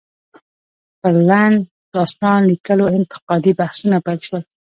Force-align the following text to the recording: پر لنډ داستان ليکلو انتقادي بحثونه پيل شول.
پر 1.01 1.15
لنډ 1.29 1.57
داستان 1.95 2.39
ليکلو 2.51 2.85
انتقادي 2.97 3.51
بحثونه 3.59 3.97
پيل 4.05 4.19
شول. 4.27 4.43